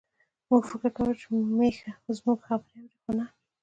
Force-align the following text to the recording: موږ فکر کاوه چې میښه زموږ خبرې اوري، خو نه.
موږ 0.49 0.63
فکر 0.71 0.89
کاوه 0.95 1.13
چې 1.21 1.27
میښه 1.59 1.91
زموږ 2.17 2.39
خبرې 2.47 2.71
اوري، 2.81 2.95
خو 3.01 3.11
نه. 3.17 3.25